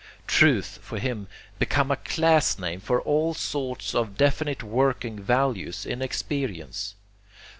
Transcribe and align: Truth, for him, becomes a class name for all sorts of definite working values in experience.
Truth, 0.25 0.79
for 0.81 0.97
him, 0.97 1.27
becomes 1.59 1.91
a 1.91 1.95
class 1.95 2.57
name 2.57 2.79
for 2.79 2.99
all 3.01 3.35
sorts 3.35 3.93
of 3.93 4.17
definite 4.17 4.63
working 4.63 5.19
values 5.21 5.85
in 5.85 6.01
experience. 6.01 6.95